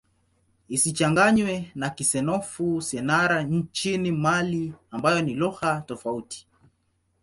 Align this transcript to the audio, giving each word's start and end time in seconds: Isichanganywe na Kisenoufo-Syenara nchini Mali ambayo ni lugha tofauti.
Isichanganywe 0.75 1.71
na 1.75 1.87
Kisenoufo-Syenara 1.89 3.43
nchini 3.43 4.11
Mali 4.11 4.73
ambayo 4.91 5.21
ni 5.21 5.33
lugha 5.33 5.81
tofauti. 5.81 6.47